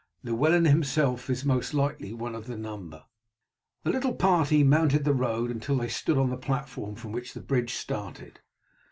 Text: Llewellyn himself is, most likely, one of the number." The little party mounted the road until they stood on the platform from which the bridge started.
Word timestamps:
Llewellyn 0.23 0.65
himself 0.65 1.29
is, 1.29 1.45
most 1.45 1.75
likely, 1.75 2.11
one 2.11 2.33
of 2.33 2.47
the 2.47 2.57
number." 2.57 3.03
The 3.83 3.91
little 3.91 4.15
party 4.15 4.63
mounted 4.63 5.03
the 5.05 5.13
road 5.13 5.51
until 5.51 5.77
they 5.77 5.89
stood 5.89 6.17
on 6.17 6.31
the 6.31 6.37
platform 6.37 6.95
from 6.95 7.11
which 7.11 7.35
the 7.35 7.39
bridge 7.39 7.75
started. 7.75 8.39